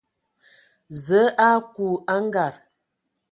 [1.05, 2.55] Zǝə a aku a nkad.